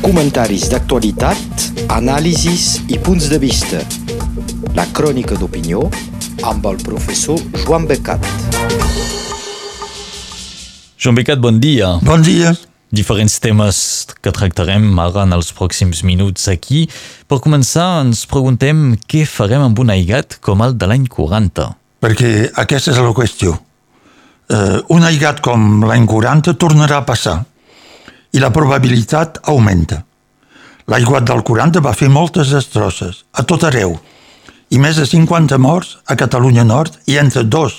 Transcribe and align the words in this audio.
Comentaris 0.00 0.68
d'actualitat, 0.72 1.64
anàlisis 1.92 2.78
i 2.88 2.96
punts 3.02 3.26
de 3.28 3.38
vista. 3.42 3.80
La 4.76 4.86
crònica 4.96 5.36
d'opinió 5.36 5.82
amb 6.48 6.64
el 6.70 6.78
professor 6.84 7.40
Joan 7.64 7.84
Becat. 7.90 8.24
Joan 10.96 11.18
Becat, 11.18 11.42
bon 11.42 11.60
dia. 11.60 11.90
Bon 12.06 12.24
dia. 12.24 12.54
Diferents 12.88 13.36
temes 13.44 13.82
que 14.24 14.32
tractarem 14.32 14.86
ara 15.04 15.26
en 15.26 15.36
els 15.36 15.52
pròxims 15.52 16.00
minuts 16.08 16.48
aquí. 16.48 16.86
Per 17.28 17.40
començar, 17.44 18.00
ens 18.06 18.24
preguntem 18.30 18.96
què 19.04 19.26
farem 19.28 19.66
amb 19.66 19.84
un 19.84 19.92
aigat 19.92 20.38
com 20.40 20.64
el 20.64 20.78
de 20.80 20.88
l'any 20.88 21.04
40. 21.12 21.68
Perquè 22.00 22.32
aquesta 22.64 22.94
és 22.94 23.02
la 23.04 23.12
qüestió. 23.12 23.58
Uh, 24.48 24.80
un 24.96 25.04
aigat 25.04 25.42
com 25.44 25.84
l'any 25.84 26.08
40 26.08 26.56
tornarà 26.56 27.02
a 27.02 27.08
passar 27.08 27.42
i 28.38 28.42
la 28.42 28.52
probabilitat 28.54 29.40
augmenta. 29.50 30.04
L'aiguat 30.88 31.26
del 31.26 31.42
40 31.42 31.82
va 31.82 31.94
fer 31.96 32.06
moltes 32.08 32.52
destrosses, 32.54 33.24
a 33.34 33.42
tot 33.42 33.64
arreu, 33.66 33.96
i 34.70 34.78
més 34.78 35.00
de 35.00 35.06
50 35.08 35.58
morts 35.58 35.96
a 36.06 36.14
Catalunya 36.20 36.62
Nord 36.68 37.00
i 37.10 37.18
entre 37.18 37.42
2 37.42 37.78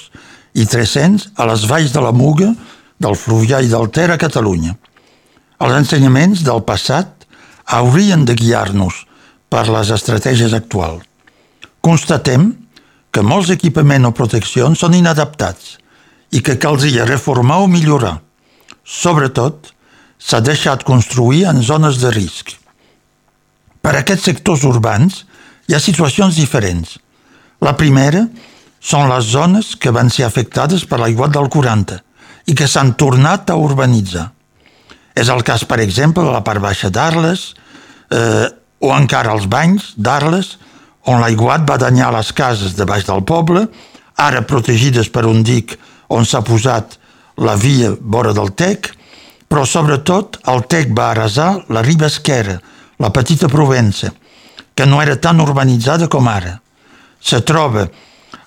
i 0.59 0.65
300 0.67 1.29
a 1.39 1.47
les 1.47 1.63
valls 1.69 1.95
de 1.95 2.03
la 2.03 2.11
Muga, 2.11 2.51
del 2.99 3.15
Fluvià 3.15 3.61
i 3.63 3.71
del 3.71 3.87
Ter 3.95 4.09
a 4.11 4.19
Catalunya. 4.19 4.75
Els 5.63 5.77
ensenyaments 5.77 6.43
del 6.43 6.65
passat 6.67 7.23
haurien 7.79 8.27
de 8.27 8.35
guiar-nos 8.35 9.05
per 9.47 9.63
les 9.71 9.93
estratègies 9.95 10.53
actuals. 10.57 11.07
Constatem 11.79 12.51
que 13.15 13.23
molts 13.23 13.55
equipaments 13.55 14.11
o 14.11 14.15
proteccions 14.17 14.83
són 14.83 14.99
inadaptats 14.99 15.77
i 16.35 16.43
que 16.43 16.59
caldria 16.59 17.07
reformar 17.07 17.63
o 17.63 17.71
millorar. 17.71 18.17
Sobretot, 18.83 19.71
s'ha 20.19 20.41
deixat 20.43 20.83
construir 20.83 21.45
en 21.49 21.63
zones 21.63 21.99
de 22.03 22.11
risc. 22.11 22.53
Per 23.79 23.95
a 23.95 24.01
aquests 24.03 24.27
sectors 24.29 24.65
urbans 24.67 25.23
hi 25.67 25.75
ha 25.75 25.79
situacions 25.81 26.35
diferents. 26.35 26.97
La 27.63 27.75
primera 27.79 28.25
són 28.79 29.09
les 29.11 29.31
zones 29.31 29.73
que 29.79 29.93
van 29.95 30.11
ser 30.11 30.25
afectades 30.27 30.85
per 30.87 30.99
l'aiguat 30.99 31.33
del 31.35 31.49
40 31.51 31.99
i 32.51 32.55
que 32.55 32.67
s'han 32.67 32.95
tornat 32.99 33.49
a 33.49 33.57
urbanitzar. 33.59 34.29
És 35.15 35.29
el 35.31 35.43
cas, 35.43 35.65
per 35.67 35.79
exemple, 35.83 36.23
de 36.23 36.31
la 36.31 36.43
part 36.43 36.61
baixa 36.63 36.89
d'Arles 36.89 37.53
eh, 38.11 38.47
o 38.79 38.91
encara 38.95 39.33
els 39.35 39.47
banys 39.51 39.93
d'Arles, 39.97 40.55
on 41.11 41.19
l'aiguat 41.23 41.65
va 41.67 41.79
danyar 41.81 42.11
les 42.15 42.31
cases 42.35 42.75
de 42.77 42.85
baix 42.87 43.05
del 43.07 43.23
poble, 43.27 43.65
ara 44.19 44.43
protegides 44.47 45.09
per 45.11 45.25
un 45.27 45.43
dic 45.43 45.75
on 46.11 46.25
s'ha 46.25 46.41
posat 46.45 46.97
la 47.39 47.55
via 47.59 47.91
vora 47.99 48.33
del 48.35 48.51
Tec, 48.55 48.91
però 49.49 49.65
sobretot 49.65 50.37
el 50.53 50.63
Tec 50.69 50.93
va 50.95 51.09
arrasar 51.11 51.65
la 51.73 51.81
riba 51.85 52.07
esquerra, 52.07 52.59
la 53.01 53.09
petita 53.15 53.49
Provença, 53.49 54.11
que 54.75 54.85
no 54.85 55.01
era 55.01 55.17
tan 55.17 55.41
urbanitzada 55.41 56.07
com 56.07 56.29
ara. 56.29 56.59
Se 57.19 57.41
troba 57.41 57.87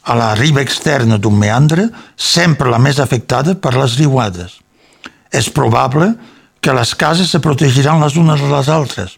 a 0.03 0.15
la 0.17 0.33
riba 0.39 0.63
externa 0.63 1.19
d'un 1.19 1.35
meandre, 1.39 1.89
sempre 2.17 2.71
la 2.71 2.79
més 2.79 3.01
afectada 3.03 3.57
per 3.59 3.75
les 3.75 3.99
riuades. 3.99 4.61
És 5.33 5.51
probable 5.51 6.13
que 6.63 6.75
les 6.75 6.95
cases 6.95 7.31
se 7.35 7.41
protegiran 7.43 8.01
les 8.01 8.17
unes 8.17 8.41
a 8.41 8.51
les 8.55 8.71
altres, 8.71 9.17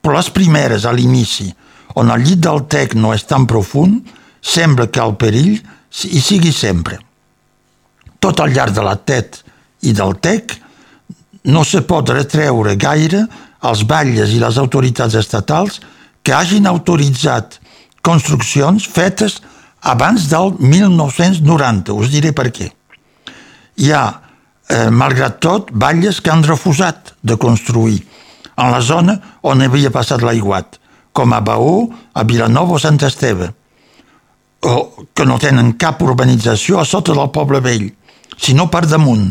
però 0.00 0.16
les 0.16 0.30
primeres 0.32 0.86
a 0.88 0.94
l'inici, 0.96 1.50
on 1.94 2.12
el 2.14 2.24
llit 2.24 2.40
del 2.44 2.64
Tec 2.70 2.94
no 2.96 3.12
és 3.12 3.26
tan 3.28 3.44
profund, 3.50 4.06
sembla 4.40 4.88
que 4.88 5.02
el 5.02 5.16
perill 5.20 5.58
hi 5.58 6.20
sigui 6.22 6.52
sempre. 6.54 6.98
Tot 8.18 8.40
al 8.40 8.54
llarg 8.54 8.74
de 8.74 8.84
la 8.84 8.96
TET 8.96 9.42
i 9.86 9.92
del 9.94 10.16
TEC 10.22 10.56
no 11.44 11.64
se 11.64 11.82
pot 11.86 12.08
retreure 12.10 12.76
gaire 12.76 13.24
als 13.60 13.84
batlles 13.86 14.32
i 14.34 14.40
les 14.42 14.58
autoritats 14.58 15.14
estatals 15.18 15.80
que 16.22 16.34
hagin 16.34 16.66
autoritzat 16.66 17.58
construccions 18.02 18.86
fetes 18.86 19.38
abans 19.80 20.28
del 20.30 20.54
1990. 20.58 21.94
Us 21.94 22.10
diré 22.12 22.32
per 22.32 22.50
què. 22.54 22.70
Hi 23.78 23.92
ha, 23.92 24.04
eh, 24.68 24.90
malgrat 24.90 25.38
tot, 25.40 25.70
batlles 25.72 26.20
que 26.20 26.30
han 26.30 26.42
refusat 26.42 27.14
de 27.22 27.36
construir 27.36 28.02
en 28.58 28.72
la 28.74 28.80
zona 28.80 29.14
on 29.46 29.62
havia 29.62 29.90
passat 29.94 30.22
l'aiguat, 30.22 30.78
com 31.12 31.32
a 31.32 31.40
Baó, 31.40 31.88
a 32.14 32.24
Vilanova 32.24 32.74
o 32.74 32.78
Sant 32.82 32.98
Esteve, 33.06 33.52
o 34.66 35.06
que 35.14 35.26
no 35.26 35.38
tenen 35.38 35.76
cap 35.78 36.02
urbanització 36.02 36.80
a 36.80 36.84
sota 36.84 37.14
del 37.14 37.30
poble 37.30 37.60
vell, 37.62 37.86
sinó 38.36 38.66
per 38.70 38.86
damunt. 38.86 39.30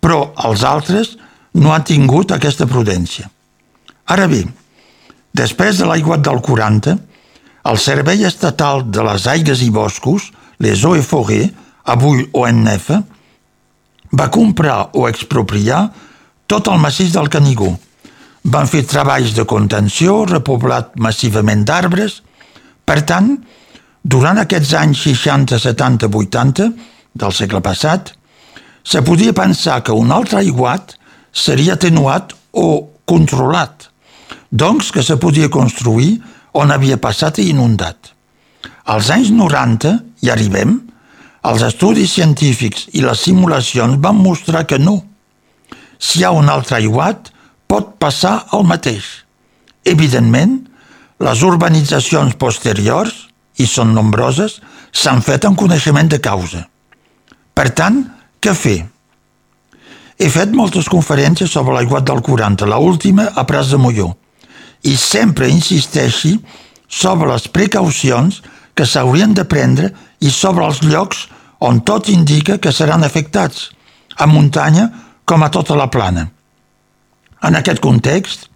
Però 0.00 0.30
els 0.46 0.62
altres 0.62 1.16
no 1.56 1.72
han 1.72 1.84
tingut 1.88 2.32
aquesta 2.34 2.68
prudència. 2.68 3.30
Ara 4.12 4.28
bé, 4.30 4.42
després 5.34 5.80
de 5.80 5.88
l'aiguat 5.88 6.22
del 6.24 6.40
40, 6.44 6.96
el 7.66 7.78
Servei 7.82 8.24
Estatal 8.28 8.84
de 8.92 9.04
les 9.06 9.26
Aigues 9.32 9.62
i 9.64 9.70
Boscos, 9.74 10.30
les 10.62 10.84
OFOG, 10.86 11.32
avui 11.92 12.26
ONF, 12.32 12.90
va 14.16 14.30
comprar 14.30 14.78
o 14.94 15.08
expropiar 15.08 15.88
tot 16.46 16.68
el 16.70 16.78
massís 16.78 17.16
del 17.16 17.30
Canigó. 17.32 17.72
Van 18.46 18.68
fer 18.70 18.84
treballs 18.86 19.34
de 19.34 19.44
contenció, 19.48 20.20
repoblat 20.30 20.94
massivament 21.02 21.64
d'arbres. 21.66 22.20
Per 22.86 23.00
tant, 23.08 23.32
durant 24.06 24.38
aquests 24.38 24.76
anys 24.78 25.02
60, 25.08 25.58
70, 25.58 26.06
80 26.06 26.68
del 27.18 27.34
segle 27.34 27.60
passat, 27.64 28.12
se 28.86 29.02
podia 29.02 29.34
pensar 29.34 29.80
que 29.82 29.96
un 29.96 30.14
altre 30.14 30.44
aiguat 30.44 30.94
seria 31.36 31.76
atenuat 31.76 32.32
o 32.56 32.88
controlat, 33.04 33.90
doncs 34.50 34.90
que 34.94 35.04
se 35.04 35.18
podia 35.20 35.52
construir 35.52 36.16
on 36.56 36.72
havia 36.72 36.96
passat 36.96 37.42
i 37.42 37.50
inundat. 37.52 38.12
Als 38.88 39.10
anys 39.12 39.32
90, 39.34 39.92
hi 40.24 40.32
arribem, 40.32 40.78
els 41.46 41.62
estudis 41.62 42.14
científics 42.16 42.88
i 42.96 43.04
les 43.04 43.20
simulacions 43.28 44.00
van 44.02 44.16
mostrar 44.18 44.64
que 44.66 44.80
no. 44.80 45.02
Si 45.98 46.20
hi 46.20 46.24
ha 46.24 46.32
un 46.34 46.48
altre 46.50 46.80
aiguat, 46.80 47.30
pot 47.68 47.94
passar 48.02 48.46
el 48.56 48.64
mateix. 48.66 49.04
Evidentment, 49.84 50.58
les 51.22 51.42
urbanitzacions 51.46 52.34
posteriors, 52.40 53.26
i 53.56 53.66
són 53.68 53.94
nombroses, 53.96 54.58
s'han 54.92 55.22
fet 55.24 55.46
en 55.48 55.56
coneixement 55.56 56.10
de 56.12 56.18
causa. 56.22 56.66
Per 57.56 57.68
tant, 57.76 58.02
què 58.40 58.52
fer? 58.56 58.78
He 60.16 60.28
fet 60.32 60.52
moltes 60.56 60.88
conferències 60.88 61.50
sobre 61.52 61.74
l'aiguat 61.76 62.06
del 62.08 62.22
40, 62.24 62.64
la 62.68 62.78
última 62.80 63.28
a 63.36 63.44
Pras 63.48 63.68
de 63.72 63.80
Molló, 63.80 64.14
i 64.88 64.96
sempre 64.96 65.50
insisteixi 65.52 66.38
sobre 66.88 67.28
les 67.28 67.48
precaucions 67.52 68.40
que 68.76 68.86
s'haurien 68.88 69.34
de 69.36 69.44
prendre 69.44 69.90
i 70.20 70.30
sobre 70.32 70.64
els 70.64 70.80
llocs 70.84 71.26
on 71.60 71.82
tot 71.84 72.08
indica 72.12 72.56
que 72.58 72.72
seran 72.72 73.04
afectats, 73.04 73.70
a 74.16 74.26
muntanya 74.26 74.88
com 75.28 75.42
a 75.42 75.50
tota 75.52 75.76
la 75.76 75.90
plana. 75.92 76.26
En 77.44 77.56
aquest 77.56 77.82
context, 77.84 78.48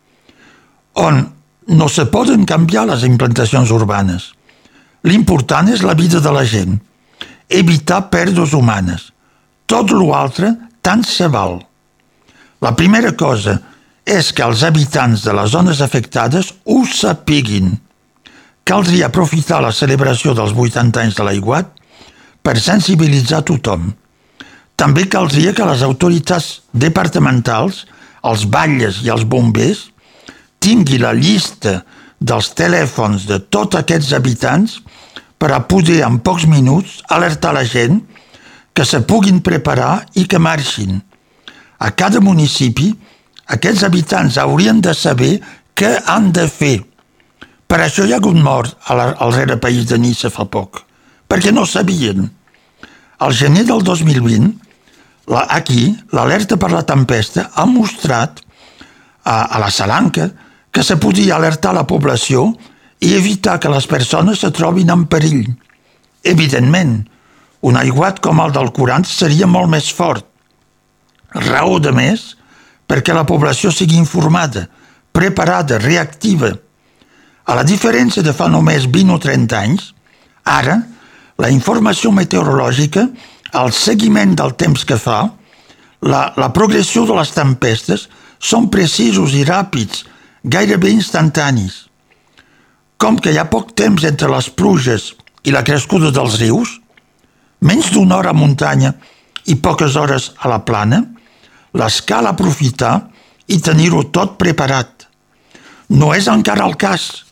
on 0.96 1.26
no 1.68 1.88
se 1.88 2.06
poden 2.08 2.46
canviar 2.48 2.86
les 2.88 3.04
implantacions 3.04 3.70
urbanes, 3.70 4.32
l'important 5.04 5.68
és 5.68 5.84
la 5.84 5.94
vida 5.94 6.20
de 6.24 6.32
la 6.32 6.44
gent, 6.44 6.78
evitar 7.48 8.08
pèrdues 8.12 8.54
humanes. 8.56 9.10
Tot 9.66 9.92
l'altre 9.92 10.54
tant 10.82 11.04
se 11.06 11.28
val. 11.28 11.58
La 12.60 12.74
primera 12.76 13.12
cosa 13.16 13.58
és 14.04 14.32
que 14.32 14.44
els 14.44 14.64
habitants 14.66 15.24
de 15.24 15.34
les 15.36 15.52
zones 15.52 15.80
afectades 15.84 16.52
ho 16.64 16.82
sapiguin. 16.88 17.72
Caldria 18.64 19.08
aprofitar 19.08 19.60
la 19.62 19.72
celebració 19.74 20.34
dels 20.36 20.52
80 20.52 21.00
anys 21.02 21.16
de 21.18 21.26
l'aiguat 21.26 21.70
per 22.42 22.56
sensibilitzar 22.60 23.42
tothom. 23.48 23.90
També 24.76 25.06
caldria 25.12 25.52
que 25.52 25.66
les 25.68 25.82
autoritats 25.84 26.62
departamentals, 26.72 27.84
els 28.24 28.46
batlles 28.48 29.02
i 29.04 29.10
els 29.12 29.26
bombers 29.28 29.88
tingui 30.60 31.00
la 31.00 31.12
llista 31.16 31.80
dels 32.20 32.50
telèfons 32.56 33.26
de 33.28 33.40
tots 33.40 33.76
aquests 33.80 34.12
habitants 34.16 34.78
per 35.40 35.52
a 35.56 35.62
poder 35.64 36.02
en 36.04 36.18
pocs 36.20 36.44
minuts 36.48 36.98
alertar 37.08 37.54
la 37.56 37.64
gent 37.64 38.02
que 38.80 38.86
se 38.88 39.02
puguin 39.04 39.42
preparar 39.44 40.06
i 40.16 40.22
que 40.24 40.38
marxin. 40.40 41.02
A 41.84 41.90
cada 41.92 42.22
municipi, 42.24 42.86
aquests 43.52 43.82
habitants 43.84 44.38
haurien 44.40 44.78
de 44.80 44.94
saber 44.96 45.34
què 45.76 45.90
han 46.08 46.30
de 46.32 46.46
fer. 46.48 46.78
Per 47.68 47.76
això 47.84 48.06
hi 48.08 48.14
ha 48.14 48.20
hagut 48.22 48.38
mort 48.40 48.88
al 48.88 49.34
rere 49.34 49.58
país 49.60 49.84
de 49.90 49.98
Nissa 50.00 50.32
fa 50.32 50.48
poc, 50.48 50.80
perquè 51.28 51.52
no 51.52 51.66
sabien. 51.68 52.24
Al 53.20 53.36
gener 53.36 53.66
del 53.68 53.84
2020, 53.84 54.48
la, 55.28 55.44
aquí, 55.60 55.90
l'alerta 56.16 56.56
per 56.56 56.72
la 56.72 56.80
tempesta 56.80 57.50
ha 57.52 57.68
mostrat 57.68 58.40
a, 58.40 59.44
a 59.44 59.60
la 59.60 59.68
Salanca 59.68 60.30
que 60.72 60.80
se 60.80 60.96
podia 60.96 61.36
alertar 61.36 61.76
la 61.76 61.84
població 61.84 62.48
i 63.04 63.12
evitar 63.20 63.60
que 63.60 63.76
les 63.76 63.84
persones 63.84 64.40
se 64.40 64.56
trobin 64.56 64.88
en 64.88 65.04
perill. 65.04 65.50
Evidentment, 66.24 67.09
un 67.62 67.76
aiguat 67.76 68.20
com 68.24 68.40
el 68.40 68.52
del 68.56 68.70
40 68.72 69.08
seria 69.08 69.48
molt 69.50 69.68
més 69.72 69.90
fort. 69.92 70.24
Raó 71.36 71.78
de 71.78 71.92
més 71.94 72.34
perquè 72.90 73.14
la 73.14 73.26
població 73.28 73.70
sigui 73.70 73.98
informada, 74.00 74.64
preparada, 75.14 75.78
reactiva. 75.78 76.50
A 77.46 77.54
la 77.54 77.66
diferència 77.66 78.24
de 78.26 78.34
fa 78.34 78.48
només 78.50 78.88
20 78.90 79.14
o 79.14 79.18
30 79.22 79.60
anys, 79.60 79.92
ara 80.42 80.80
la 81.40 81.50
informació 81.52 82.10
meteorològica, 82.12 83.06
el 83.60 83.70
seguiment 83.74 84.34
del 84.38 84.56
temps 84.58 84.84
que 84.86 84.98
fa, 84.98 85.22
la, 86.02 86.32
la 86.36 86.50
progressió 86.56 87.04
de 87.06 87.14
les 87.16 87.30
tempestes 87.36 88.08
són 88.40 88.70
precisos 88.72 89.34
i 89.36 89.44
ràpids, 89.46 90.04
gairebé 90.42 90.90
instantanis. 90.94 91.86
Com 93.00 93.18
que 93.20 93.32
hi 93.32 93.38
ha 93.40 93.48
poc 93.52 93.74
temps 93.76 94.04
entre 94.08 94.28
les 94.32 94.50
pluges 94.50 95.12
i 95.44 95.52
la 95.54 95.64
crescuda 95.64 96.10
dels 96.12 96.38
rius, 96.40 96.79
menys 97.60 97.90
d'una 97.94 98.16
hora 98.16 98.32
a 98.32 98.36
muntanya 98.36 98.94
i 99.46 99.56
poques 99.56 99.96
hores 99.96 100.32
a 100.38 100.48
la 100.48 100.60
plana, 100.64 101.02
les 101.76 102.00
cal 102.02 102.26
aprofitar 102.26 102.94
i 103.50 103.60
tenir-ho 103.60 104.04
tot 104.14 104.36
preparat. 104.38 105.06
No 105.90 106.12
és 106.14 106.28
encara 106.30 106.66
el 106.66 106.76
cas, 106.78 107.24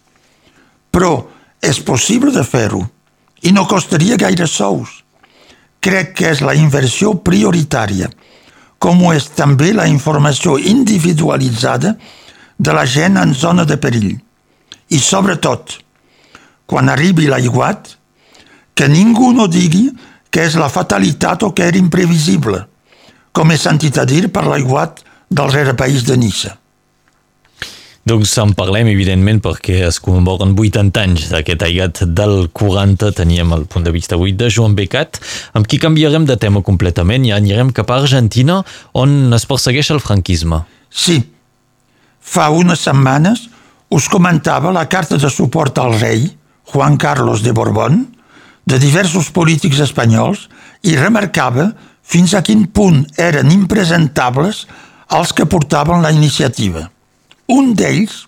però 0.90 1.28
és 1.62 1.80
possible 1.82 2.32
de 2.34 2.44
fer-ho 2.44 2.82
i 3.42 3.52
no 3.54 3.66
costaria 3.70 4.18
gaire 4.18 4.46
sous. 4.50 5.02
Crec 5.80 6.14
que 6.18 6.32
és 6.32 6.40
la 6.42 6.56
inversió 6.58 7.14
prioritària, 7.22 8.08
com 8.82 9.02
ho 9.02 9.12
és 9.14 9.28
també 9.34 9.70
la 9.74 9.86
informació 9.90 10.56
individualitzada 10.58 11.94
de 12.58 12.74
la 12.74 12.84
gent 12.86 13.18
en 13.18 13.34
zona 13.34 13.64
de 13.64 13.78
perill. 13.78 14.16
I 14.90 14.98
sobretot, 14.98 15.76
quan 16.66 16.90
arribi 16.90 17.28
l'aiguat, 17.30 17.94
que 18.74 18.88
ningú 18.90 19.32
no 19.34 19.46
digui 19.50 19.88
que 20.30 20.44
és 20.44 20.56
la 20.60 20.70
fatalitat 20.72 21.44
o 21.46 21.52
que 21.56 21.66
era 21.68 21.80
imprevisible, 21.80 22.64
com 23.32 23.50
he 23.52 23.58
sentit 23.58 23.98
a 23.98 24.06
dir 24.08 24.28
per 24.32 24.46
l'aiguat 24.48 25.04
del 25.30 25.52
rerepaís 25.52 26.04
de 26.08 26.16
Nissa. 26.16 26.56
Doncs 28.08 28.30
en 28.40 28.54
parlem, 28.56 28.88
evidentment, 28.88 29.40
perquè 29.44 29.82
es 29.84 29.98
commemoren 30.00 30.54
80 30.56 31.02
anys 31.02 31.26
d'aquest 31.28 31.64
aigat 31.66 32.00
del 32.16 32.46
40. 32.56 33.10
Teníem 33.18 33.52
el 33.52 33.66
punt 33.68 33.84
de 33.84 33.92
vista 33.92 34.16
avui 34.16 34.32
de 34.32 34.48
Joan 34.48 34.76
Becat, 34.78 35.18
amb 35.52 35.68
qui 35.68 35.80
canviarem 35.82 36.24
de 36.24 36.38
tema 36.40 36.62
completament 36.64 37.26
i 37.28 37.34
anirem 37.36 37.74
cap 37.76 37.90
a 37.92 37.98
Argentina, 38.00 38.62
on 38.96 39.34
es 39.36 39.44
persegueix 39.50 39.92
el 39.92 40.00
franquisme. 40.00 40.62
Sí. 40.88 41.20
Fa 42.20 42.48
unes 42.54 42.86
setmanes 42.86 43.44
us 43.92 44.08
comentava 44.08 44.72
la 44.72 44.86
carta 44.88 45.16
de 45.20 45.28
suport 45.32 45.76
al 45.80 45.98
rei, 46.00 46.24
Juan 46.72 46.96
Carlos 46.96 47.42
de 47.42 47.52
Borbón, 47.52 48.06
de 48.68 48.76
diversos 48.82 49.30
polítics 49.32 49.80
espanyols 49.80 50.46
i 50.84 50.96
remarcava 50.98 51.70
fins 52.04 52.34
a 52.36 52.42
quin 52.44 52.66
punt 52.74 53.04
eren 53.20 53.52
impresentables 53.52 54.66
els 55.16 55.32
que 55.32 55.48
portaven 55.48 56.04
la 56.04 56.12
iniciativa. 56.12 56.84
Un 57.48 57.72
d'ells 57.76 58.26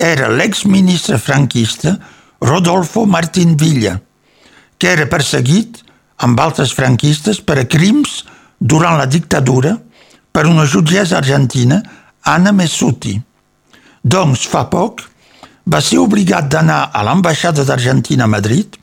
era 0.00 0.30
l'exministre 0.32 1.18
franquista 1.20 1.96
Rodolfo 2.40 3.04
Martín 3.04 3.56
Villa, 3.56 3.98
que 4.78 4.92
era 4.92 5.08
perseguit 5.12 5.82
amb 6.24 6.40
altres 6.40 6.72
franquistes 6.76 7.42
per 7.44 7.58
a 7.60 7.66
crims 7.68 8.22
durant 8.58 8.96
la 8.96 9.08
dictadura 9.08 9.74
per 10.32 10.46
una 10.48 10.64
jutgessa 10.64 11.18
argentina, 11.20 11.82
Anna 12.24 12.52
Messuti. 12.52 13.14
Doncs, 14.02 14.48
fa 14.48 14.66
poc, 14.72 15.04
va 15.68 15.80
ser 15.84 16.00
obligat 16.00 16.48
d'anar 16.48 16.90
a 16.92 17.04
l'ambaixada 17.04 17.64
d'Argentina 17.64 18.24
a 18.24 18.32
Madrid 18.32 18.76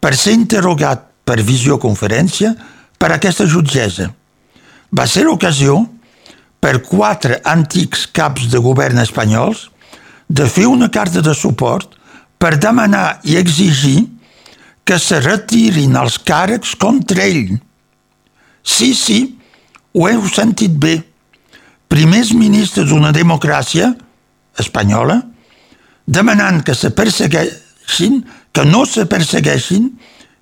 per 0.00 0.14
ser 0.16 0.34
interrogat 0.36 1.04
per 1.26 1.40
visioconferència 1.44 2.54
per 2.98 3.12
aquesta 3.14 3.46
jutgessa. 3.46 4.08
Va 4.90 5.06
ser 5.06 5.26
l'ocasió 5.26 5.82
per 6.58 6.80
quatre 6.86 7.40
antics 7.44 8.06
caps 8.14 8.48
de 8.52 8.60
govern 8.62 8.98
espanyols 9.02 9.68
de 10.28 10.46
fer 10.50 10.66
una 10.66 10.88
carta 10.90 11.22
de 11.24 11.34
suport 11.34 11.94
per 12.38 12.56
demanar 12.58 13.20
i 13.24 13.36
exigir 13.38 14.06
que 14.88 14.98
se 14.98 15.20
retirin 15.20 15.96
els 16.00 16.16
càrrecs 16.24 16.74
contra 16.80 17.26
ell. 17.26 17.58
Sí, 18.64 18.94
sí, 18.96 19.20
ho 19.92 20.08
heu 20.08 20.24
sentit 20.32 20.74
bé. 20.80 20.96
Primers 21.88 22.32
ministres 22.36 22.88
d'una 22.88 23.12
democràcia 23.12 23.92
espanyola 24.60 25.20
demanant 26.08 26.62
que 26.64 26.74
se 26.74 26.90
persegueixin, 26.96 28.22
que 28.58 28.64
no 28.66 28.82
se 28.90 29.04
persegueixin 29.06 29.84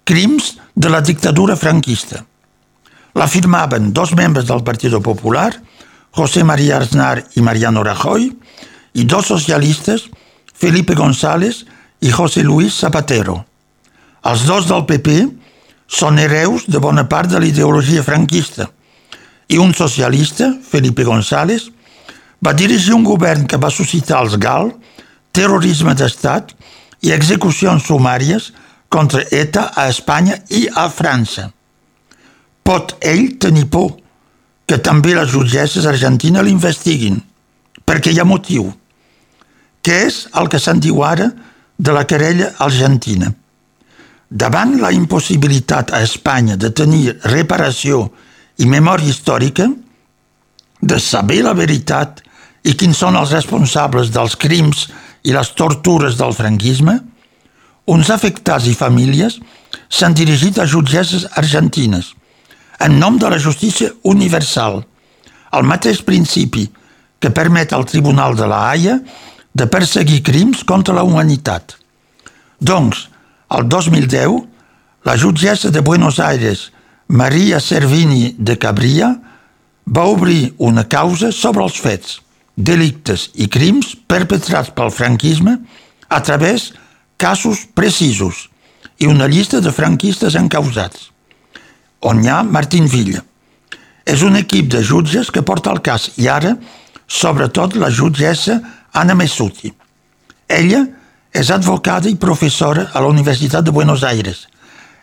crims 0.08 0.54
de 0.72 0.88
la 0.88 1.02
dictadura 1.04 1.52
franquista. 1.60 2.22
L'afirmaven 3.12 3.90
dos 3.92 4.14
membres 4.16 4.46
del 4.48 4.62
Partit 4.64 4.94
Popular 5.04 5.50
José 6.16 6.42
María 6.42 6.78
Aznar 6.78 7.26
y 7.34 7.42
Mariano 7.42 7.84
Rajoy, 7.84 8.38
y 8.94 9.04
dos 9.04 9.26
socialistes, 9.26 10.08
Felipe 10.54 10.94
González 10.94 11.66
i 12.00 12.10
José 12.10 12.42
Luis 12.42 12.72
Zapatero. 12.80 13.44
Els 14.24 14.46
dos 14.48 14.64
del 14.64 14.86
PP 14.88 15.18
són 15.86 16.16
hereus 16.18 16.64
de 16.72 16.80
bona 16.80 17.04
part 17.04 17.28
de 17.28 17.42
l'ideologia 17.42 18.00
franquista 18.02 18.70
i 19.52 19.60
un 19.60 19.74
socialista, 19.76 20.54
Felipe 20.56 21.04
González, 21.04 21.68
va 22.40 22.56
dirigir 22.56 22.96
un 22.96 23.04
govern 23.04 23.44
que 23.44 23.60
va 23.60 23.68
suscitar 23.68 24.24
els 24.24 24.40
GAL, 24.40 24.72
terrorisme 25.36 25.92
d'estat 25.92 26.56
i 26.56 26.65
execucions 27.14 27.86
sumàries 27.86 28.50
contra 28.88 29.24
ETA 29.30 29.70
a 29.74 29.88
Espanya 29.90 30.38
i 30.50 30.66
a 30.72 30.88
França. 30.90 31.50
Pot 32.66 32.96
ell 33.04 33.36
tenir 33.38 33.66
por 33.70 33.94
que 34.66 34.78
també 34.82 35.14
les 35.14 35.30
jutgesses 35.30 35.86
argentines 35.86 36.42
l'investiguin, 36.42 37.20
perquè 37.86 38.12
hi 38.12 38.20
ha 38.20 38.26
motiu. 38.26 38.66
Què 39.82 39.98
és 40.08 40.24
el 40.34 40.50
que 40.50 40.58
se'n 40.58 40.82
diu 40.82 41.02
ara 41.06 41.30
de 41.78 41.94
la 41.94 42.02
querella 42.10 42.52
argentina? 42.58 43.30
Davant 44.26 44.74
la 44.80 44.90
impossibilitat 44.90 45.92
a 45.94 46.02
Espanya 46.02 46.56
de 46.58 46.72
tenir 46.74 47.14
reparació 47.30 48.08
i 48.58 48.66
memòria 48.66 49.12
històrica, 49.12 49.68
de 50.80 50.98
saber 51.00 51.42
la 51.46 51.54
veritat 51.54 52.22
i 52.66 52.74
quins 52.74 52.98
són 52.98 53.16
els 53.16 53.30
responsables 53.32 54.10
dels 54.10 54.34
crims 54.36 54.88
i 55.26 55.34
les 55.34 55.50
tortures 55.58 56.16
del 56.18 56.34
franquisme, 56.36 57.00
uns 57.90 58.10
afectats 58.14 58.66
i 58.70 58.74
famílies 58.78 59.40
s'han 59.90 60.14
dirigit 60.14 60.62
a 60.62 60.70
jutgesses 60.70 61.26
argentines– 61.34 62.12
en 62.78 62.98
nom 62.98 63.18
de 63.18 63.28
la 63.28 63.38
justícia 63.38 63.90
universal, 64.04 64.82
el 65.52 65.64
mateix 65.64 66.02
principi 66.04 66.66
que 67.18 67.32
permet 67.32 67.72
al 67.72 67.86
Tribunal 67.88 68.36
de 68.36 68.48
la 68.48 68.66
Haia 68.70 68.98
de 69.56 69.66
perseguir 69.66 70.22
crims 70.22 70.64
contra 70.64 70.94
la 70.94 71.04
humanitat. 71.06 71.76
Doncs, 72.60 73.06
el 73.56 73.68
2010, 73.68 74.42
la 75.08 75.16
jutgessa 75.16 75.70
de 75.70 75.80
Buenos 75.80 76.20
Aires, 76.20 76.70
Maria 77.08 77.60
Servini 77.60 78.34
de 78.38 78.58
Cabria, 78.58 79.14
va 79.86 80.04
obrir 80.10 80.54
una 80.58 80.84
causa 80.84 81.30
sobre 81.32 81.64
els 81.64 81.80
fets, 81.80 82.20
delictes 82.56 83.30
i 83.34 83.48
crims 83.52 83.94
perpetrats 84.08 84.72
pel 84.74 84.90
franquisme 84.90 85.58
a 86.08 86.22
través 86.24 86.72
casos 87.16 87.66
precisos 87.76 88.48
i 88.98 89.06
una 89.06 89.28
llista 89.28 89.60
de 89.60 89.72
franquistes 89.72 90.34
encausats 90.40 91.10
on 92.00 92.22
hi 92.22 92.28
ha 92.28 92.42
Martín 92.42 92.86
Villa. 92.88 93.22
És 94.06 94.22
un 94.22 94.36
equip 94.38 94.68
de 94.70 94.82
jutges 94.84 95.32
que 95.34 95.42
porta 95.42 95.72
el 95.74 95.80
cas 95.82 96.10
i 96.22 96.28
ara, 96.30 96.54
sobretot, 97.06 97.74
la 97.74 97.90
jutgessa 97.90 98.60
Anna 98.94 99.16
Messuti. 99.18 99.72
Ella 100.46 100.84
és 101.34 101.50
advocada 101.50 102.08
i 102.08 102.20
professora 102.20 102.90
a 102.92 103.02
la 103.02 103.10
Universitat 103.10 103.66
de 103.66 103.74
Buenos 103.74 104.04
Aires. 104.06 104.46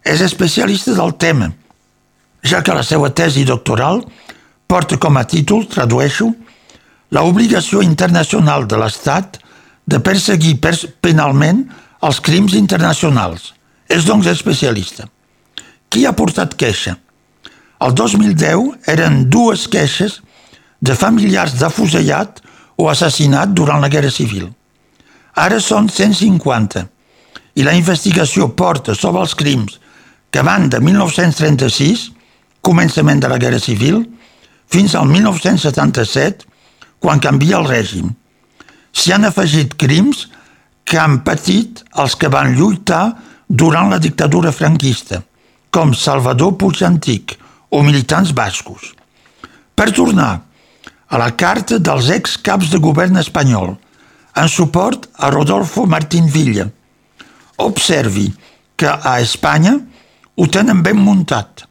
És 0.03 0.21
especialista 0.23 0.95
del 0.95 1.15
tema, 1.19 1.51
ja 2.43 2.61
que 2.63 2.75
la 2.75 2.83
seva 2.83 3.11
tesi 3.11 3.43
doctoral 3.47 4.01
porta 4.67 4.97
com 4.97 5.19
a 5.19 5.25
títol, 5.27 5.67
tradueixo, 5.67 6.31
la 7.13 7.23
obligació 7.29 7.83
internacional 7.85 8.65
de 8.67 8.79
l'Estat 8.81 9.37
de 9.85 9.99
perseguir 10.01 10.55
penalment 11.03 11.67
els 12.03 12.19
crims 12.23 12.55
internacionals. 12.57 13.51
És 13.87 14.07
doncs 14.07 14.27
especialista. 14.31 15.05
Qui 15.89 16.07
ha 16.07 16.15
portat 16.17 16.55
queixa? 16.57 16.95
El 17.83 17.93
2010 17.93 18.89
eren 18.89 19.25
dues 19.29 19.67
queixes 19.69 20.21
de 20.81 20.95
familiars 20.97 21.53
d'afusellat 21.59 22.41
o 22.79 22.89
assassinat 22.89 23.53
durant 23.53 23.83
la 23.83 23.91
Guerra 23.91 24.09
Civil. 24.11 24.47
Ara 25.35 25.59
són 25.61 25.89
150 25.89 26.87
i 27.59 27.65
la 27.65 27.75
investigació 27.77 28.49
porta 28.57 28.95
sobre 28.97 29.21
els 29.21 29.35
crims 29.37 29.77
que 30.33 30.41
van 30.41 30.65
de 30.69 30.79
1936, 30.81 32.07
començament 32.65 33.21
de 33.21 33.29
la 33.29 33.37
Guerra 33.37 33.59
Civil, 33.61 34.01
fins 34.65 34.95
al 34.97 35.05
1977, 35.11 36.47
quan 37.03 37.19
canvia 37.19 37.59
el 37.59 37.67
règim. 37.67 38.13
S'hi 38.95 39.11
han 39.11 39.27
afegit 39.27 39.75
crims 39.75 40.29
que 40.87 40.97
han 41.01 41.19
patit 41.27 41.83
els 41.99 42.15
que 42.15 42.31
van 42.31 42.55
lluitar 42.55 43.03
durant 43.47 43.91
la 43.91 44.01
dictadura 44.01 44.55
franquista– 44.55 45.21
com 45.73 45.93
Salvador 45.97 46.53
Puig 46.61 46.83
Antic 46.85 47.33
o 47.73 47.81
militants 47.81 48.31
bascos. 48.37 48.91
Per 49.73 49.89
tornar 49.97 50.43
a 51.09 51.17
la 51.17 51.31
carta 51.33 51.79
dels 51.81 52.11
ex-caps 52.13 52.69
de 52.69 52.79
govern 52.81 53.17
espanyol, 53.17 53.73
en 54.37 54.49
suport 54.49 55.07
a 55.17 55.31
Rodolfo 55.33 55.87
Martín 55.89 56.29
Villa. 56.29 56.67
Observi 57.57 58.27
que 58.77 58.89
a 58.89 59.17
Espanya 59.21 59.73
ho 60.37 60.47
tenen 60.49 60.81
ben 60.85 60.97
muntat. 60.97 61.65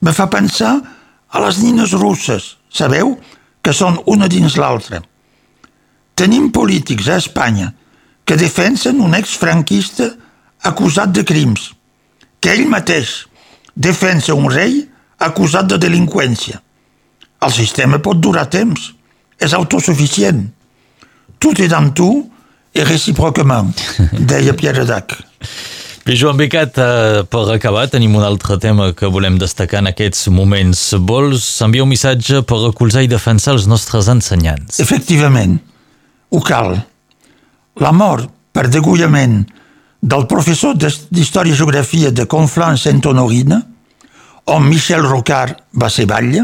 Me 0.00 0.12
fa 0.12 0.28
pensar 0.32 0.74
a 1.32 1.42
les 1.46 1.60
nines 1.64 1.92
russes, 1.96 2.56
sabeu? 2.68 3.16
Que 3.62 3.74
són 3.74 4.00
una 4.10 4.28
dins 4.28 4.56
l'altra. 4.58 5.02
Tenim 6.18 6.50
polítics 6.52 7.08
a 7.08 7.18
Espanya 7.22 7.72
que 8.24 8.36
defensen 8.38 9.00
un 9.00 9.14
exfranquista 9.14 10.08
acusat 10.62 11.10
de 11.14 11.24
crims, 11.26 11.72
que 12.40 12.52
ell 12.54 12.68
mateix 12.70 13.24
defensa 13.74 14.34
un 14.34 14.50
rei 14.50 14.82
acusat 15.22 15.70
de 15.70 15.78
delinqüència. 15.82 16.60
El 17.42 17.54
sistema 17.54 17.98
pot 18.02 18.20
durar 18.22 18.46
temps, 18.50 18.92
és 19.42 19.54
autosuficient. 19.54 20.44
Tot 21.42 21.58
est 21.58 21.68
dans 21.68 21.90
tout 21.90 22.30
et 22.74 22.84
réciproquement, 22.84 23.72
deia 24.30 24.54
Pierre 24.54 24.86
Dac. 24.86 25.16
Bé, 26.02 26.16
Joan 26.18 26.36
Becat, 26.36 26.78
eh, 26.78 27.22
per 27.30 27.48
acabar, 27.54 27.86
tenim 27.86 28.16
un 28.18 28.24
altre 28.26 28.56
tema 28.58 28.88
que 28.92 29.06
volem 29.06 29.36
destacar 29.38 29.78
en 29.78 29.86
aquests 29.86 30.26
moments. 30.34 30.80
Vols 30.98 31.44
enviar 31.62 31.84
un 31.84 31.92
missatge 31.92 32.40
per 32.42 32.56
recolzar 32.58 33.04
i 33.04 33.10
defensar 33.10 33.52
els 33.54 33.68
nostres 33.70 34.08
ensenyants? 34.10 34.80
Efectivament, 34.82 35.60
ho 36.34 36.40
cal. 36.42 36.74
La 37.78 37.92
mort 37.94 38.26
per 38.50 38.66
degullament 38.66 39.44
del 40.02 40.26
professor 40.26 40.74
d'Història 40.74 41.54
i 41.54 41.56
Geografia 41.60 42.10
de 42.10 42.26
Conflans-Saint-Honorine, 42.26 43.60
on 44.50 44.66
Michel 44.66 45.06
Rocard 45.06 45.60
va 45.78 45.88
ser 45.88 46.08
batlle, 46.10 46.42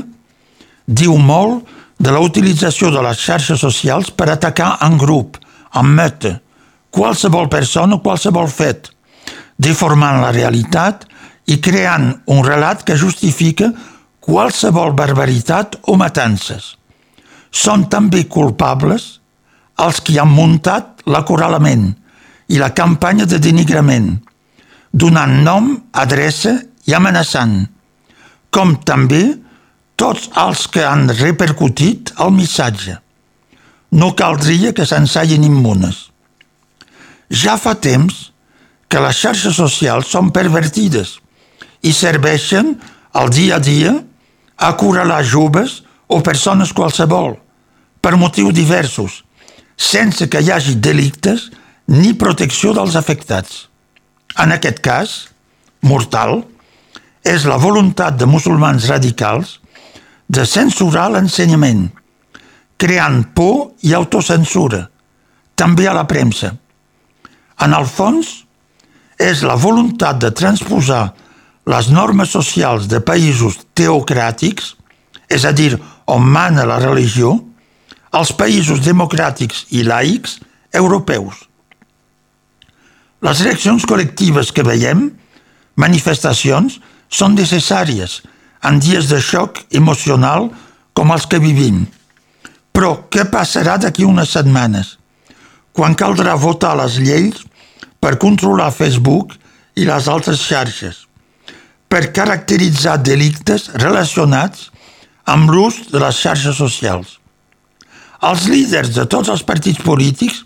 diu 0.87 1.17
molt 1.19 1.67
de 1.99 2.13
la 2.15 2.21
utilització 2.23 2.93
de 2.95 3.03
les 3.03 3.19
xarxes 3.19 3.59
socials 3.59 4.13
per 4.15 4.31
atacar 4.31 4.77
en 4.87 4.95
grup, 5.03 5.35
en 5.75 5.91
meute, 5.99 6.37
qualsevol 6.95 7.51
persona 7.51 7.99
o 7.99 8.03
qualsevol 8.07 8.47
fet, 8.47 8.93
deformant 9.59 10.23
la 10.23 10.33
realitat 10.33 11.05
i 11.51 11.59
creant 11.61 12.11
un 12.31 12.45
relat 12.47 12.85
que 12.87 12.97
justifica 12.97 13.73
qualsevol 14.29 14.93
barbaritat 14.97 15.79
o 15.89 15.97
matances. 15.97 16.77
Són 17.51 17.89
també 17.89 18.27
culpables 18.29 19.19
els 19.81 20.01
qui 20.05 20.19
han 20.19 20.31
muntat 20.35 21.03
l'acorralament 21.09 21.91
i 22.53 22.59
la 22.61 22.73
campanya 22.77 23.27
de 23.29 23.39
denigrament, 23.41 24.15
donant 24.93 25.35
nom, 25.45 25.75
adreça 25.93 26.55
i 26.89 26.95
amenaçant, 26.97 27.67
com 28.51 28.77
també 28.85 29.25
tots 29.99 30.31
els 30.39 30.67
que 30.73 30.85
han 30.87 31.09
repercutit 31.19 32.13
el 32.23 32.33
missatge. 32.37 32.97
No 33.99 34.13
caldria 34.17 34.73
que 34.77 34.87
s'ensallin 34.87 35.45
immunes. 35.49 36.09
Ja 37.29 37.57
fa 37.61 37.75
temps 37.75 38.29
que 38.29 38.38
les 38.97 39.19
xarxes 39.21 39.59
socials 39.61 40.09
són 40.09 40.33
pervertides 40.33 41.19
i 41.85 41.93
serveixen 41.93 42.73
al 43.13 43.29
dia 43.29 43.59
a 43.59 43.63
dia 43.63 43.93
a 44.57 44.73
acorralar 44.73 45.21
joves 45.23 45.83
o 46.09 46.23
persones 46.25 46.73
qualsevol, 46.73 47.37
per 48.01 48.17
motius 48.17 48.55
diversos, 48.57 49.23
sense 49.77 50.27
que 50.33 50.41
hi 50.41 50.51
hagi 50.51 50.79
delictes 50.81 51.51
ni 51.93 52.15
protecció 52.17 52.73
dels 52.73 52.97
afectats. 52.97 53.67
En 54.41 54.53
aquest 54.57 54.81
cas, 54.81 55.15
mortal, 55.85 56.43
és 57.25 57.45
la 57.45 57.59
voluntat 57.61 58.17
de 58.17 58.27
musulmans 58.27 58.89
radicals 58.89 59.59
de 60.29 60.45
censurar 60.49 61.09
l'ensenyament, 61.13 61.89
creant 62.81 63.23
por 63.35 63.73
i 63.85 63.95
autocensura, 63.97 64.87
també 65.59 65.89
a 65.89 65.97
la 65.97 66.07
premsa. 66.09 66.53
En 67.65 67.75
el 67.75 67.89
fons, 67.91 68.48
és 69.19 69.43
la 69.43 69.59
voluntat 69.59 70.21
de 70.23 70.31
transposar 70.31 71.13
les 71.69 71.91
normes 71.93 72.31
socials 72.33 72.87
de 72.89 73.01
països 73.05 73.59
teocràtics, 73.77 74.75
és 75.29 75.45
a 75.45 75.53
dir, 75.53 75.75
on 76.09 76.25
mana 76.25 76.65
la 76.65 76.79
religió, 76.81 77.35
als 78.11 78.33
països 78.33 78.81
democràtics 78.81 79.67
i 79.77 79.83
laics 79.85 80.39
europeus. 80.73 81.45
Les 83.21 83.43
reaccions 83.45 83.85
col·lectives 83.85 84.53
que 84.55 84.65
veiem, 84.65 85.11
manifestacions, 85.77 86.79
són 87.11 87.35
necessàries 87.35 88.21
en 88.65 88.79
dies 88.81 89.11
de 89.11 89.19
xoc 89.21 89.65
emocional 89.75 90.49
com 90.95 91.13
els 91.15 91.27
que 91.27 91.43
vivim. 91.43 91.85
Però 92.73 92.95
què 93.11 93.27
passarà 93.31 93.77
d'aquí 93.83 94.07
unes 94.07 94.33
setmanes, 94.33 94.97
quan 95.75 95.99
caldrà 95.99 96.37
votar 96.39 96.77
les 96.79 96.99
lleis 97.03 97.43
per 98.01 98.17
controlar 98.19 98.71
Facebook 98.75 99.35
i 99.79 99.87
les 99.87 100.09
altres 100.09 100.43
xarxes, 100.43 101.05
per 101.89 102.11
caracteritzar 102.15 102.99
delictes 103.03 103.69
relacionats 103.81 104.69
amb 105.29 105.51
l'ús 105.53 105.87
de 105.93 106.01
les 106.03 106.19
xarxes 106.19 106.57
socials. 106.57 107.19
Els 108.29 108.49
líders 108.51 108.95
de 108.97 109.05
tots 109.07 109.31
els 109.31 109.45
partits 109.47 109.83
polítics 109.85 110.43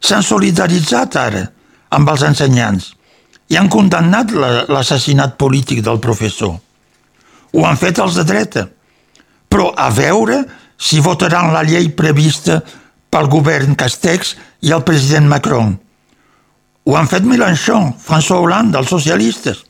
s'han 0.00 0.22
solidaritzat 0.22 1.16
ara 1.18 1.42
amb 1.96 2.12
els 2.12 2.22
ensenyants 2.26 2.92
i 3.50 3.58
han 3.58 3.70
condemnat 3.70 4.32
l'assassinat 4.68 5.36
polític 5.38 5.82
del 5.86 6.00
professor. 6.02 6.56
Ho 7.54 7.64
han 7.66 7.78
fet 7.80 7.98
els 8.02 8.18
de 8.18 8.24
dreta, 8.26 8.66
però 9.48 9.70
a 9.72 9.88
veure 9.94 10.42
si 10.76 11.00
votaran 11.00 11.52
la 11.54 11.64
llei 11.64 11.88
prevista 11.96 12.60
pel 13.10 13.30
govern 13.32 13.76
Castex 13.78 14.34
i 14.66 14.74
el 14.76 14.82
president 14.84 15.30
Macron. 15.30 15.76
Ho 16.86 16.94
han 16.96 17.08
fet 17.10 17.24
Mélenchon, 17.26 17.92
François 17.98 18.40
Hollande, 18.40 18.78
els 18.78 18.90
socialistes, 18.90 19.64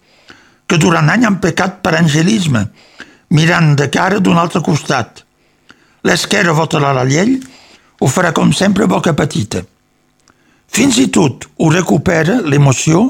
que 0.69 0.77
durant 0.77 1.09
any 1.09 1.25
han 1.25 1.39
pecat 1.41 1.81
per 1.83 1.95
angelisme, 1.97 2.67
mirant 3.33 3.75
de 3.79 3.89
cara 3.93 4.21
d'un 4.21 4.37
altre 4.37 4.61
costat. 4.63 5.23
L'esquerra 6.05 6.53
votarà 6.53 6.93
la 6.93 7.07
llei, 7.09 7.39
ho 8.01 8.09
farà 8.13 8.33
com 8.37 8.53
sempre 8.53 8.87
boca 8.87 9.15
petita. 9.17 9.63
Fins 10.69 10.99
i 11.01 11.09
tot 11.09 11.47
ho 11.57 11.71
recupera 11.73 12.41
l'emoció 12.45 13.07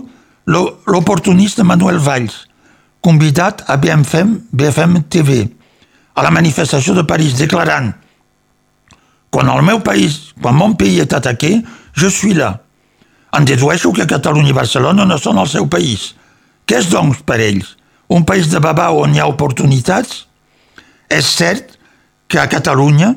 l'oportunista 0.47 1.65
Manuel 1.65 1.99
Valls, 1.99 2.45
convidat 3.03 3.65
a 3.67 3.77
BFM, 3.77 4.37
BFM 4.53 5.03
TV, 5.11 5.41
a 6.15 6.23
la 6.23 6.31
manifestació 6.31 6.95
de 6.95 7.05
París, 7.05 7.35
declarant 7.39 7.91
quan 9.35 9.51
el 9.53 9.65
meu 9.67 9.83
país, 9.85 10.31
quan 10.41 10.55
mon 10.55 10.77
pays 10.79 11.01
est 11.03 11.13
ataqué, 11.13 11.59
je 11.93 12.07
suis 12.07 12.33
là. 12.33 12.66
En 13.37 13.45
dedueixo 13.45 13.93
que 13.93 14.07
Catalunya 14.09 14.55
i 14.55 14.57
Barcelona 14.57 15.05
no 15.05 15.19
són 15.21 15.37
el 15.43 15.49
seu 15.53 15.67
país. 15.69 16.15
Què 16.65 16.81
és, 16.81 16.89
doncs, 16.89 17.21
per 17.27 17.37
ells? 17.45 17.75
Un 18.09 18.25
país 18.25 18.49
de 18.49 18.63
babà 18.63 18.89
on 18.95 19.13
hi 19.13 19.21
ha 19.21 19.29
oportunitats? 19.29 20.25
És 21.13 21.29
cert 21.37 21.75
que 22.31 22.41
a 22.41 22.49
Catalunya 22.51 23.13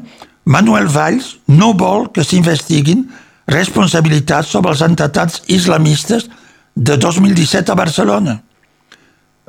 Manuel 0.50 0.90
Valls 0.92 1.38
no 1.48 1.72
vol 1.78 2.10
que 2.14 2.26
s'investiguin 2.26 3.06
responsabilitats 3.50 4.52
sobre 4.54 4.74
els 4.74 4.84
entitats 4.86 5.42
islamistes 5.48 6.28
de 6.76 6.98
2017 6.98 7.72
a 7.72 7.78
Barcelona. 7.80 8.36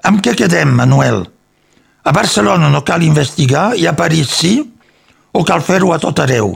Amb 0.07 0.23
què 0.25 0.37
quedem, 0.39 0.73
Manuel? 0.77 1.25
A 2.05 2.12
Barcelona 2.17 2.71
no 2.73 2.85
cal 2.87 3.03
investigar 3.05 3.75
i 3.77 3.87
a 3.87 3.97
París 3.97 4.33
sí? 4.39 4.55
O 5.33 5.45
cal 5.45 5.61
fer-ho 5.67 5.93
a 5.93 6.00
tot 6.00 6.23
arreu? 6.23 6.55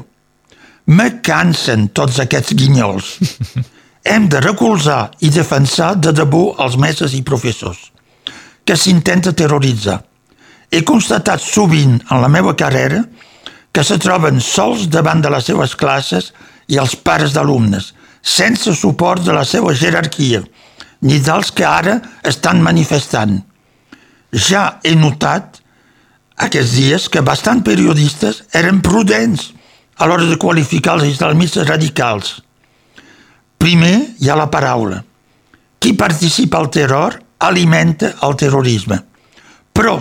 Me 0.87 1.11
cansen 1.25 1.89
tots 1.97 2.21
aquests 2.23 2.57
guinyols. 2.57 3.17
Hem 4.05 4.29
de 4.29 4.41
recolzar 4.45 5.15
i 5.25 5.31
defensar 5.33 5.95
de 5.97 6.13
debò 6.13 6.51
els 6.61 6.77
mestres 6.77 7.15
i 7.17 7.23
professors 7.25 7.91
que 8.65 8.77
s'intenta 8.77 9.33
terroritzar. 9.37 9.99
He 10.73 10.83
constatat 10.85 11.41
sovint 11.41 11.99
en 12.11 12.21
la 12.21 12.29
meva 12.33 12.55
carrera 12.57 13.03
que 13.73 13.85
se 13.85 13.99
troben 14.01 14.41
sols 14.45 14.89
davant 14.93 15.25
de 15.25 15.33
les 15.33 15.49
seves 15.49 15.75
classes 15.77 16.33
i 16.69 16.79
els 16.81 16.95
pares 16.97 17.35
d'alumnes, 17.35 17.93
sense 18.23 18.73
suport 18.77 19.25
de 19.25 19.33
la 19.37 19.45
seva 19.45 19.75
jerarquia, 19.77 20.43
ni 21.05 21.19
dels 21.21 21.51
que 21.53 21.67
ara 21.69 21.99
estan 22.25 22.63
manifestant. 22.65 23.41
Ja 24.33 24.81
he 24.85 24.95
notat 24.97 25.61
aquests 26.45 26.77
dies 26.77 27.09
que 27.09 27.23
bastant 27.23 27.63
periodistes 27.67 28.43
eren 28.53 28.81
prudents 28.83 29.53
a 29.99 30.09
l'hora 30.09 30.27
de 30.27 30.41
qualificar 30.41 30.99
els 30.99 31.13
islamistes 31.13 31.69
radicals. 31.69 32.41
Primer 33.65 33.95
hi 34.21 34.29
ha 34.29 34.35
la 34.37 34.51
paraula. 34.53 34.99
Qui 35.81 35.95
participa 35.97 36.59
al 36.59 36.67
terror 36.69 37.15
alimenta 37.47 38.11
el 38.27 38.35
terrorisme. 38.37 38.99
Però 39.73 39.95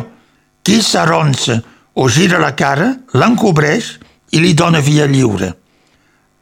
qui 0.60 0.82
s'arronsa 0.84 1.62
o 1.96 2.10
gira 2.12 2.42
la 2.44 2.52
cara, 2.60 2.90
l'encobreix 3.16 3.88
i 4.36 4.42
li 4.44 4.52
dona 4.52 4.82
via 4.84 5.06
lliure. 5.08 5.54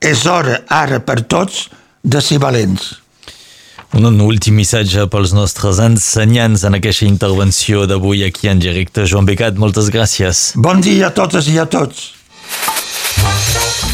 És 0.02 0.26
hora, 0.26 0.64
ara 0.66 0.98
per 1.06 1.20
tots, 1.30 1.68
de 2.02 2.22
ser 2.26 2.40
valents. 2.42 2.88
Un 3.94 4.18
últim 4.26 4.58
missatge 4.58 5.06
pels 5.14 5.36
nostres 5.38 5.78
ensenyants 5.84 6.64
en 6.66 6.80
aquesta 6.80 7.06
intervenció 7.06 7.86
d'avui 7.86 8.26
aquí 8.26 8.50
en 8.50 8.66
directe. 8.66 9.06
Joan 9.06 9.30
Becat, 9.30 9.62
moltes 9.62 9.94
gràcies. 9.94 10.56
Bon 10.56 10.82
dia 10.82 11.12
a 11.12 11.14
totes 11.14 11.54
i 11.54 11.60
a 11.62 11.68
tots. 11.70 12.21